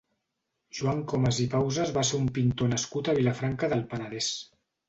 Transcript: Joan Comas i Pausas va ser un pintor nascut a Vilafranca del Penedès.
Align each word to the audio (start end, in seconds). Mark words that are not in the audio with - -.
Joan 0.77 1.03
Comas 1.11 1.41
i 1.43 1.45
Pausas 1.51 1.93
va 1.99 2.05
ser 2.11 2.21
un 2.23 2.31
pintor 2.39 2.75
nascut 2.75 3.11
a 3.15 3.19
Vilafranca 3.23 3.73
del 3.75 3.89
Penedès. 3.93 4.35